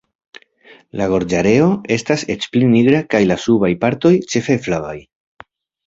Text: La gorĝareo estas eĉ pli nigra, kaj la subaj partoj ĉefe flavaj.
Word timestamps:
La 1.01 1.07
gorĝareo 1.11 1.67
estas 1.97 2.25
eĉ 2.37 2.49
pli 2.55 2.73
nigra, 2.73 3.05
kaj 3.15 3.25
la 3.33 3.41
subaj 3.47 3.73
partoj 3.87 4.15
ĉefe 4.33 4.61
flavaj. 4.69 5.01